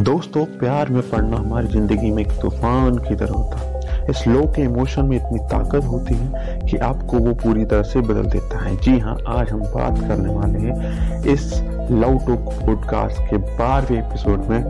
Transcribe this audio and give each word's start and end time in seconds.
दोस्तों, 0.00 0.44
प्यार 0.58 0.88
में 0.88 1.00
पड़ना 1.02 1.36
हमारी 1.36 1.68
ज़िंदगी 1.68 2.10
में 2.10 2.22
एक 2.22 2.32
तूफ़ान 2.40 2.96
की 2.98 3.14
तरह 3.14 3.32
होता 3.32 3.58
है। 3.58 4.10
इस 4.10 4.26
लो 4.28 4.42
के 4.46 4.62
इमोशन 4.62 5.04
में 5.04 5.16
इतनी 5.16 5.38
ताकत 5.50 5.84
होती 5.84 6.14
है 6.14 6.58
कि 6.60 6.76
आपको 6.78 7.18
वो 7.18 7.32
पूरी 7.34 7.64
तरह 7.64 7.82
से 7.82 8.00
बदल 8.00 8.28
देता 8.30 8.58
है। 8.64 8.76
जी 8.76 8.98
हाँ 8.98 9.16
आज 9.28 9.50
हम 9.50 9.60
बात 9.60 9.98
करने 9.98 10.34
वाले 10.34 10.58
हैं 10.58 11.22
इस 11.24 11.52
लव 11.90 12.18
टॉक 12.26 12.52
पॉडकास्ट 12.56 13.20
के 13.30 13.36
बारहवें 13.36 13.98
एपिसोड 13.98 14.44
में। 14.44 14.62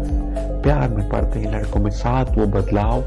प्यार 0.62 0.88
में 0.88 1.08
पड़ते 1.08 1.38
ही 1.38 1.46
लड़कों 1.46 1.80
में 1.80 1.90
साथ 1.90 2.36
वो 2.38 2.46
बदलाव। 2.46 3.02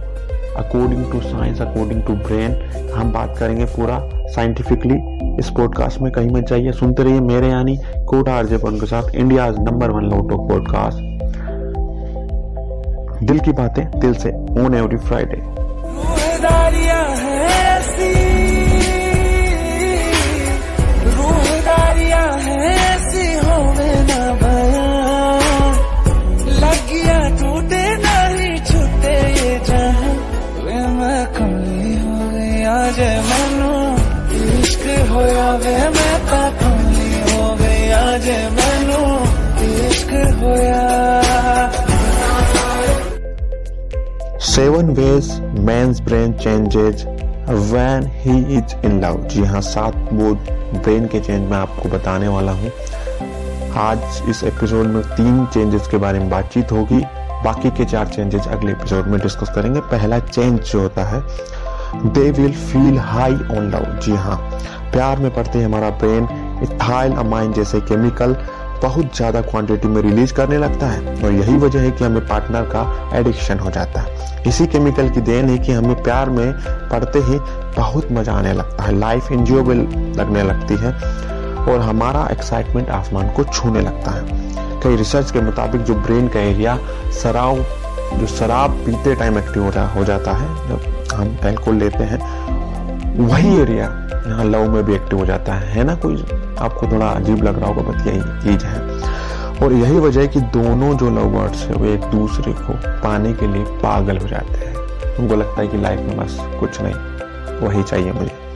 According 0.57 1.11
to 1.11 1.21
science 1.21 1.61
according 1.61 2.03
to 2.03 2.13
brain 2.27 2.91
हम 2.91 3.11
बात 3.13 3.37
करेंगे 3.37 3.65
पूरा 3.65 3.99
साइंटिफिकली 4.35 4.97
इस 5.39 5.49
पॉडकास्ट 5.49 6.01
में 6.01 6.11
कहीं 6.11 6.29
मत 6.29 6.47
जाइए, 6.47 6.71
सुनते 6.71 7.03
रहिए 7.03 7.19
मेरे 7.21 7.49
यानी 7.49 7.77
कोटा 8.07 8.33
आरजेपन 8.33 8.79
के 8.79 8.85
साथ 8.85 9.15
India 9.15 9.49
number 9.49 9.91
one 9.91 10.05
love 10.05 10.27
talk 10.29 10.49
podcast 10.49 11.08
दिल 13.23 13.39
की 13.45 13.51
बातें 13.51 13.85
दिल 13.99 14.13
से 14.19 14.31
on 14.63 14.75
every 14.75 14.97
Friday 15.07 15.41
seven 44.59 44.89
ways 44.91 45.29
man's 45.67 45.99
brain 46.01 46.31
changes 46.33 47.03
when 47.71 48.07
he 48.15 48.33
is 48.55 48.73
in 48.85 48.99
love 49.03 49.21
जी 49.31 49.43
हाँ 49.43 49.61
सात 49.61 50.09
वो 50.13 50.33
ब्रेन 50.79 51.05
के 51.07 51.19
चेंज 51.19 51.49
मैं 51.51 51.57
आपको 51.57 51.89
बताने 51.89 52.27
वाला 52.27 52.51
हूँ। 52.51 52.71
आज 53.81 54.21
इस 54.29 54.43
एपिसोड 54.43 54.87
में 54.87 55.01
तीन 55.09 55.45
चेंजेस 55.53 55.87
के 55.91 55.97
बारे 55.97 56.19
में 56.19 56.29
बातचीत 56.29 56.71
होगी। 56.71 56.99
बाकी 57.45 57.69
के 57.69 57.85
चार 57.85 58.07
चेंजेस 58.07 58.47
अगले 58.47 58.71
एपिसोड 58.71 59.07
में 59.07 59.19
डिस्कस 59.21 59.53
करेंगे। 59.55 59.79
पहला 59.93 60.19
चेंज 60.19 60.59
जो 60.61 60.81
होता 60.81 61.03
है 61.03 61.23
they 62.13 62.29
will 62.31 62.53
feel 62.53 62.99
high 62.99 63.33
on 63.33 63.71
love 63.75 63.99
जी 63.99 64.15
हाँ 64.17 64.37
प्यार 64.91 65.19
में 65.19 65.33
पड़ते 65.35 65.61
हमारा 65.61 65.89
ब्रेन। 66.03 66.27
इथाइल 66.63 67.13
अमाइन 67.17 67.53
जैसे 67.53 67.79
केमिकल 67.81 68.35
बहुत 68.81 69.15
ज़्यादा 69.15 69.41
क्वांटिटी 69.41 69.87
में 69.87 70.01
रिलीज़ 70.01 70.33
करने 70.33 70.57
लगता 70.57 70.87
है 70.87 71.15
और 71.15 71.31
यही 71.31 71.55
वजह 71.57 71.79
है 71.79 71.91
कि 71.91 72.03
हमें 72.03 72.25
पार्टनर 72.27 72.63
का 72.65 72.83
एडिक्शन 73.17 73.59
हो 73.59 73.71
जाता 73.71 74.01
है। 74.01 74.43
इसी 74.47 74.67
केमिकल 74.67 75.09
की 75.09 75.21
देन 75.21 75.49
है 75.49 75.57
कि 75.57 75.71
हमें 75.71 76.03
प्यार 76.03 76.29
में 76.29 76.53
पड़ते 76.89 77.19
ही 77.19 77.39
बहुत 77.77 78.11
मज़ा 78.11 78.33
आने 78.33 78.53
लगता 78.53 78.83
है 78.83 78.97
लाइफ 78.99 79.31
इंजॉयबल 79.31 79.77
लगने 80.19 80.43
लगती 80.43 80.75
है 80.75 80.93
और 81.65 81.79
हमारा 81.79 82.27
एक्साइटमेंट 82.31 82.89
आसमान 82.89 83.29
को 83.29 83.43
छूने 83.43 83.81
लगता 83.81 84.11
है। 84.11 84.81
कई 84.83 84.95
रिसर्च 84.95 85.31
के 85.31 85.41
मुताबिक 85.41 85.81
जो 85.81 85.95
ब्रेन 85.95 86.27
का 86.27 86.39
एरिया 86.41 86.77
शराब 87.21 87.65
जो 88.13 88.27
शराब 88.27 88.71
पीते 88.85 89.15
टाइम 89.15 89.37
एक्टिव 89.37 89.63
हो 89.63 90.03
जाता 90.05 90.31
है, 90.33 90.47
जब 90.69 91.13
हम 91.13 91.37
एल्कोहल 91.45 91.77
लेते 91.77 92.03
हैं 92.03 92.19
वही 93.19 93.61
एरिया 93.61 93.85
यहाँ 94.27 94.45
लव 94.45 94.71
में 94.71 94.83
भी 94.83 94.93
एक्टिव 94.93 95.19
हो 95.19 95.25
जाता 95.25 95.53
है 95.53 95.67
है 95.67 95.83
ना 95.83 95.95
कोई? 95.95 96.25
आपको 96.59 96.91
थोड़ा 96.91 97.05
अजीब 97.05 97.43
लग 97.43 97.59
रहा 97.59 97.69
होगा, 97.69 97.81
बस 97.81 98.07
यही 98.07 98.21
चीज़ 98.21 98.65
है। 98.65 98.81
और 99.63 99.73
यही 99.73 99.99
वजह 99.99 100.21
है 100.21 100.27
कि 100.27 100.41
दोनों 100.41 100.97
जो 100.97 101.09
लव 101.09 101.25
बर्ड्स 101.25 101.65
है, 101.65 101.73
वो 101.73 101.85
एक 101.85 102.01
दूसरे 102.01 102.53
को 102.53 102.73
पाने 102.73 103.33
के 103.33 103.47
लिए 103.47 103.63
पागल 103.63 104.17
हो 104.17 104.27
जाते 104.27 104.53
हैं। 104.53 104.75
उनको 105.17 105.35
लगता 105.35 105.61
है 105.61 105.67
कि 105.67 105.77
लाइफ 105.77 105.99
में 105.99 106.17
बस 106.17 106.37
कुछ 106.59 106.81
नहीं, 106.81 106.95
वही 107.67 107.83
चाहिए 107.83 108.11
मुझे। 108.11 108.48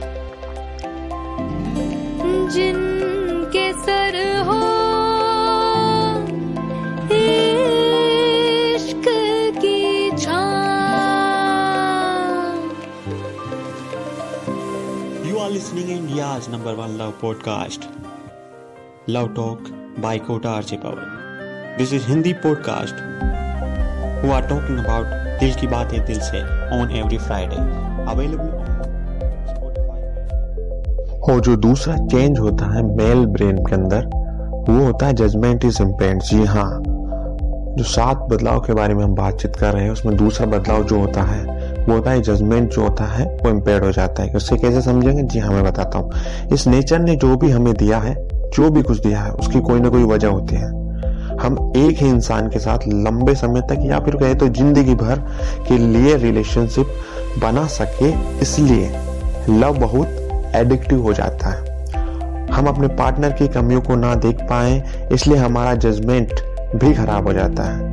आज 16.34 16.46
number 16.50 16.72
one 16.72 16.96
love 16.98 17.10
podcast. 17.10 17.84
Love 19.08 19.26
talk 19.26 19.68
by 20.00 20.18
Kota 20.18 20.50
RJ 20.50 20.76
Pawan 20.76 21.76
this 21.78 21.92
is 21.92 22.06
Hindi 22.06 22.32
podcast. 22.32 22.94
We 24.24 24.32
are 24.32 24.42
talking 24.42 24.78
about 24.78 25.06
दिल 25.40 25.54
की 25.54 25.66
बातें 25.66 26.04
दिल 26.06 26.18
से 26.20 26.40
ऑन 26.78 26.90
एवरी 26.90 27.18
फ्राइडे 27.18 27.56
अवेलेबल 28.10 28.48
और 31.22 31.40
जो 31.40 31.56
दूसरा 31.56 31.96
चेंज 31.96 32.38
होता 32.38 32.74
है 32.74 32.82
मेल 32.96 33.24
ब्रेन 33.26 33.64
के 33.64 33.74
अंदर, 33.74 34.06
वो 34.68 34.84
होता 34.86 35.06
है 35.06 35.12
जजमेंट 35.12 35.64
इज़ 35.64 35.82
इम्पेंट 35.82 36.22
जी 36.22 36.44
हाँ 36.44 36.70
जो 36.82 37.84
सात 37.84 38.26
बदलाव 38.30 38.60
के 38.60 38.74
बारे 38.74 38.94
में 38.94 39.04
हम 39.04 39.14
बातचीत 39.14 39.56
कर 39.56 39.72
रहे 39.72 39.84
हैं, 39.84 39.90
उसमें 39.90 40.16
दूसरा 40.16 40.46
बदलाव 40.46 40.84
जो 40.84 40.98
होता 40.98 41.22
है 41.22 41.53
होता 41.92 42.10
है 42.10 42.20
जजमेंट 42.20 42.70
जो 42.70 42.82
होता 42.82 43.04
है, 43.04 43.24
वो 43.34 43.50
इम्पेयर 43.50 43.82
हो 43.82 43.90
जाता 43.92 44.22
है। 44.22 44.32
उससे 44.32 44.56
कैसे 44.56 44.80
समझेंगे? 44.82 45.22
जी 45.22 45.38
हाँ 45.38 45.52
मैं 45.52 45.64
बताता 45.64 45.98
हूँ। 45.98 46.10
इस 46.52 46.66
नेचर 46.66 46.98
ने 46.98 47.16
जो 47.16 47.36
भी 47.36 47.50
हमें 47.50 47.74
दिया 47.74 47.98
है, 47.98 48.14
जो 48.54 48.70
भी 48.70 48.82
कुछ 48.82 49.02
दिया 49.02 49.20
है, 49.20 49.30
उसकी 49.30 49.60
कोई 49.60 49.80
ना 49.80 49.88
कोई 49.88 50.04
वजह 50.04 50.28
होती 50.28 50.56
है। 50.56 50.82
हम 51.40 51.72
एक 51.76 51.98
ही 51.98 52.08
इंसान 52.08 52.48
के 52.48 52.58
साथ 52.58 52.86
लंबे 52.88 53.34
समय 53.34 53.60
तक 53.60 53.82
या 53.84 53.98
फिर 54.00 54.16
कहे 54.16 54.34
तो 54.34 54.48
ज़िंदगी 54.48 54.94
भर 54.94 55.18
के 55.68 55.78
लिए 55.78 56.16
रिलेशनशिप 56.16 56.86
बना 57.38 57.66
सके, 57.66 58.12
इसलिए 58.42 58.90
लव 59.50 59.78
बहुत 59.78 60.52
एडिक्टिव 60.56 61.02
हो 61.02 61.12
जाता 61.12 61.50
है। 61.50 61.72
हम 62.52 62.66
अपने 62.66 62.88
पार्टनर 62.88 63.32
की 63.32 63.48
कमियों 63.48 63.80
को 63.80 63.96
ना 63.96 64.14
देख 64.14 64.42
पाए, 64.42 64.82
इसलिए 65.12 65.36
हमारा 65.36 65.74
जजमेंट 65.74 66.40
भी 66.76 66.92
खराब 66.94 67.26
हो 67.26 67.32
जाता 67.32 67.62
है। 67.62 67.92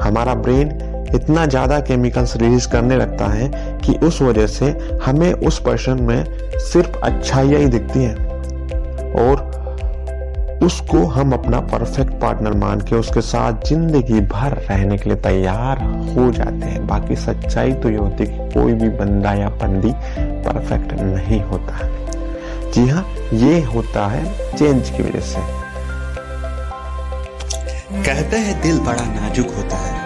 हमारा 0.00 0.34
ब्रेन 0.34 0.68
इतना 1.14 1.46
ज़्यादा 1.46 1.78
केमिकल्स 1.80 2.36
रिलीज़ 2.36 2.68
करने 2.68 2.96
लगता 2.96 3.26
है 3.26 3.48
कि 3.80 3.98
उस 4.06 4.20
वजह 4.22 4.46
से 4.46 4.66
हमें 5.04 5.32
उस 5.32 5.58
पर्सन 5.60 6.02
में 6.02 6.24
सिर्फ़ 6.62 6.98
अच्छाइयाँ 6.98 7.60
ही 7.60 7.66
दिखती 7.68 8.04
हैं। 8.04 9.12
और 9.20 9.52
उसको 10.62 11.04
हम 11.06 11.32
अपना 11.32 11.60
परफेक्ट 11.60 12.12
पार्टनर 12.20 12.54
मान 12.56 12.80
के 12.80 12.96
उसके 12.96 13.20
साथ 13.20 13.66
ज़िंदगी 13.66 14.20
भर 14.28 14.52
रहने 14.60 14.96
के 14.98 15.10
लिए 15.10 15.18
तैयार 15.18 15.82
हो 16.14 16.30
जाते 16.32 16.66
हैं। 16.66 16.86
बाकी 16.86 17.16
सच्चाई 17.16 17.72
तो 17.72 17.90
ये 17.90 17.96
होती 17.96 18.24
है 18.24 18.30
कि 18.30 18.54
कोई 18.54 18.72
भी 18.72 18.88
बंदा 18.98 19.32
या 19.34 19.48
बंदी 19.62 19.92
परफेक्ट 20.46 20.92
नहीं 21.00 21.40
होता। 21.42 21.88
जी 22.72 22.86
हाँ 22.88 23.04
ये 23.34 23.60
होता 23.64 24.06
है 24.06 24.24
चेंज 24.56 24.90
की 24.90 25.02
वजह 25.02 25.20
से। 25.22 25.40
कहते 28.04 28.36
हैं 28.36 28.60
दिल 28.62 28.78
बड़ा 28.80 29.04
नाजुक 29.04 29.54
होता 29.56 29.76
है। 29.76 30.03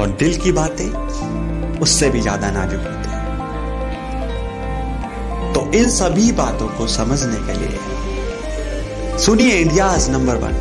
और 0.00 0.06
दिल 0.20 0.36
की 0.40 0.52
बातें 0.52 0.88
उससे 1.80 2.08
भी 2.10 2.20
ज़्यादा 2.20 2.50
नाजुक 2.50 2.80
होती 2.80 3.08
हैं। 3.10 3.22
तो 5.54 5.60
इन 5.78 5.88
सभी 5.90 6.30
बातों 6.34 6.68
को 6.68 6.86
समझने 6.88 7.38
के 7.46 7.54
लिए 7.58 9.18
सुनिए 9.18 9.54
India 9.56 9.86
number 10.10 10.36
one 10.36 10.54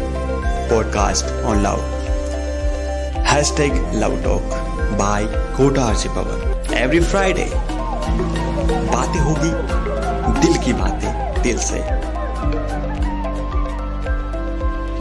podcast 0.70 1.26
on 1.44 1.62
love. 1.64 1.80
Hashtag 3.28 3.74
love 3.96 4.14
talk 4.24 4.44
by 5.00 5.26
Kota 5.58 5.84
RJ 5.84 6.10
Pawan 6.10 6.74
every 6.78 7.00
Friday 7.02 7.48
बातें 8.92 9.20
होगी, 9.20 9.52
दिल 10.42 10.58
की 10.58 10.74
बातें 10.74 11.12
दिल 11.44 11.58
से। 11.60 11.80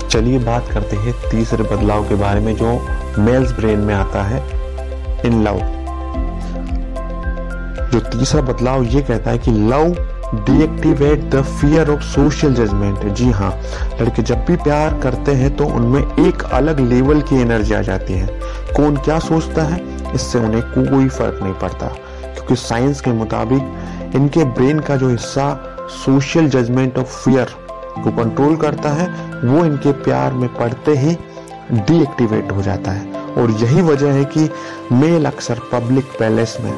चलिए 0.08 0.38
बात 0.44 0.64
करते 0.72 0.96
हैं 0.96 1.12
तीसरे 1.30 1.64
बदलाव 1.64 2.08
के 2.08 2.14
बारे 2.14 2.40
में 2.40 2.54
जो 2.56 2.70
मेल्स 3.18 3.52
ब्रेन 3.52 3.78
में 3.78 3.94
आता 3.94 4.22
है 4.22 4.40
इन 5.26 5.42
लव 5.44 5.58
जो 7.92 8.00
तीसरा 8.00 8.40
बदलाव 8.42 8.82
ये 8.82 9.02
कहता 9.02 9.30
है 9.30 9.38
कि 9.38 9.50
love 9.50 9.94
deactivate 10.34 11.20
the 11.30 11.42
fear 11.42 11.90
of 11.90 12.00
social 12.00 12.54
judgement 12.54 13.04
जी 13.14 13.30
हाँ 13.30 13.50
लड़के 14.00 14.22
जब 14.22 14.44
भी 14.44 14.56
प्यार 14.56 14.98
करते 15.02 15.32
हैं 15.32 15.56
तो 15.56 15.64
उनमें 15.64 16.26
एक 16.26 16.42
अलग 16.42 16.80
लेवल 16.80 17.22
की 17.22 17.36
एनर्जी 17.36 17.74
आ 17.74 17.80
जाती 17.82 18.12
है। 18.12 18.26
कौन 18.76 18.96
क्या 18.96 19.18
सोचता 19.18 19.62
है? 19.62 19.80
इससे 20.14 20.38
उन्हें 20.38 20.62
कोई 20.62 21.08
फ़र्क 21.08 21.42
नहीं 21.42 21.54
पड़ता। 21.54 21.86
क्योंकि 22.34 22.56
साइंस 22.56 23.00
के 23.00 23.12
मुताबिक 23.12 24.12
इनके 24.14 24.44
ब्रेन 24.44 24.80
का 24.80 24.96
जो 24.96 25.08
हिस्सा 25.08 25.48
सोशल 25.90 26.48
जजमेंट 26.48 26.98
ऑफ़ 26.98 27.24
फियर 27.24 27.54
को 28.04 28.10
कंट्रोल 28.10 28.56
करता 28.56 28.88
है, 28.88 29.08
वो 29.44 29.64
इनके 29.64 29.92
प्यार 29.92 30.32
में 30.32 30.48
पड़ते 30.54 30.96
ही 30.98 31.16
डीएक्टिवेट 31.72 32.52
हो 32.52 32.62
जाता 32.62 32.90
है। 32.90 33.12
और 33.12 33.50
यही 33.50 33.82
वजह 33.82 34.12
है 34.12 34.24
कि 34.24 34.48
मेल 34.92 35.24
अक्सर 35.24 35.58
पब्लिक 35.72 36.04
पैलेस 36.04 36.56
में 36.60 36.72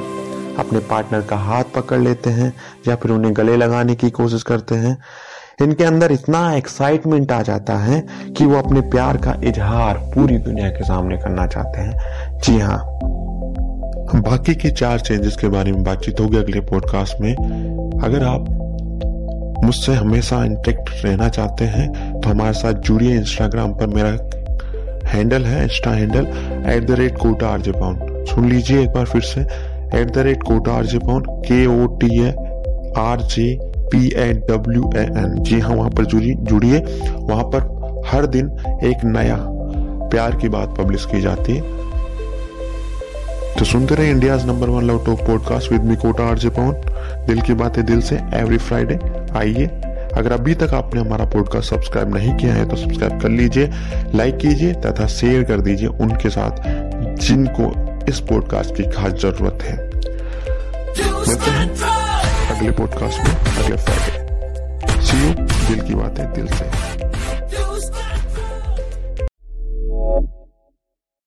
अपने 0.58 0.78
पार्टनर 0.78 1.20
का 1.20 1.36
हाथ 1.36 1.64
पकड़ 1.74 1.98
लेते 1.98 2.30
हैं 2.30 2.52
या 2.88 2.96
फिर 2.96 3.12
उन्हें 3.12 3.36
गले 3.36 3.56
लगाने 3.56 3.94
की 3.94 4.10
कोशिश 4.10 4.42
करते 4.42 4.74
हैं। 4.74 4.98
इनके 5.62 5.84
अंदर 5.84 6.12
इतना 6.12 6.54
एक्साइटमेंट 6.54 7.32
आ 7.32 7.42
जाता 7.42 7.76
है 7.76 8.06
कि 8.36 8.44
वो 8.44 8.58
अपने 8.58 8.80
प्यार 8.80 9.16
का 9.16 9.34
इजहार 9.44 9.98
पूरी 10.14 10.38
दुनिया 10.38 10.68
के 10.68 10.84
सामने 10.84 11.16
करना 11.16 11.46
चाहते 11.46 11.80
हैं। 11.80 12.38
जी 12.38 12.58
हाँ। 12.58 12.78
बाकी 14.14 14.54
के 14.54 14.70
चार 14.70 15.00
चेंजेस 15.00 15.36
के 15.36 15.48
बारे 15.48 15.72
में 15.72 15.84
बातचीत 15.84 16.20
होगी 16.20 16.36
अगले 16.36 16.60
पॉडकास्ट 16.60 17.20
में। 17.20 17.32
अगर 18.04 18.24
आप 18.24 18.46
मुझसे 19.64 19.92
हमेशा 19.92 20.44
इंटेक्ट 20.44 20.90
रहना 21.04 21.28
चाहते 21.28 21.64
हैं 21.64 22.20
तो 22.20 22.30
हमारे 22.30 22.52
साथ 22.52 22.72
जुड़िए 22.72 23.16
इंस्टाग्राम 23.16 23.74
पर। 23.74 23.86
मेरा 23.86 24.39
हैंडल 25.10 25.44
है, 25.44 25.62
insta 25.62 25.90
handle 25.90 26.26
at 26.72 26.86
the 26.86 26.98
rate 26.98 27.16
Kota 27.18 27.48
RJ 27.48 27.72
Pawan 27.72 28.26
सुन 28.26 28.48
लीजिए 28.50 28.82
एक 28.82 28.90
बार 28.90 29.04
फिर 29.06 29.22
से। 29.22 29.40
At 30.00 30.10
the 30.10 30.18
rate 30.18 30.42
Kota 30.42 30.72
RJ 30.72 30.98
Pawan 30.98 31.26
K 31.46 31.64
O 31.66 31.86
T 31.98 32.20
A 32.20 32.30
R 32.98 33.22
J 33.30 33.48
P 33.92 34.06
A 34.16 34.32
W 34.50 34.90
A 34.96 35.02
N 35.18 35.42
जी 35.42 35.58
हाँ 35.60 35.76
वहाँ 35.76 35.90
पर 35.90 36.04
जुड़िए 36.04 36.34
जुड़िए। 36.42 36.78
वहाँ 37.08 37.44
पर 37.54 38.04
हर 38.06 38.26
दिन 38.26 38.50
एक 38.84 39.04
नया 39.04 39.36
प्यार 40.10 40.36
की 40.36 40.48
बात 40.48 40.74
पब्लिश 40.78 41.04
की 41.06 41.20
जाती 41.20 41.56
है। 41.56 41.78
तो 43.58 43.64
सुनते 43.64 43.94
रहे 43.94 44.10
India 44.10 44.36
number 44.46 44.68
one 44.68 44.84
love 44.84 45.04
talk 45.06 45.20
podcast 45.20 45.72
with 45.72 45.84
me 45.84 45.96
Kota 45.96 46.24
RJ 46.24 46.48
Pawan. 46.48 47.26
दिल 47.26 47.40
की 47.40 47.54
बातें 47.54 47.84
दिल 47.86 48.00
से 48.00 48.20
एवरी 48.34 48.58
फ्राइडे 48.58 48.98
आइए। 49.38 49.66
अगर 50.16 50.32
अभी 50.32 50.54
तक 50.54 50.74
आपने 50.74 51.00
हमारा 51.00 51.24
पॉडकास्ट 51.24 51.70
सब्सक्राइब 51.70 52.14
नहीं 52.14 52.34
किया 52.36 52.54
है 52.54 52.68
तो 52.68 52.76
सब्सक्राइब 52.76 53.20
कर 53.20 53.28
लीजिए 53.28 53.70
लाइक 54.14 54.36
कीजिए, 54.36 54.72
तथा 54.76 55.06
शेयर 55.08 55.44
कर 55.44 55.60
दीजिए 55.60 55.88
उनके 55.88 56.30
साथ 56.30 56.62
जिनको 57.20 57.72
इस 58.08 58.20
पॉडकास्ट 58.20 58.74
की 58.76 58.82
खास 58.90 59.12
ज़रूरत 59.22 59.62
है। 59.62 59.76
मिलते 61.20 61.50
हैं 61.50 61.68
अगले 62.50 62.70
पॉडकास्ट 62.70 63.18
में, 63.18 63.34
अगले 63.56 63.76
फ्राइडे 63.76 65.02
सी 65.02 65.22
यू 65.22 65.32
दिल 65.34 65.86
की 65.88 65.94
बातें 65.94 66.32
दिल 66.32 66.46
से। 66.48 67.09